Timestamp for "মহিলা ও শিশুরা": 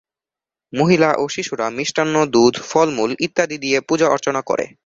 0.73-1.67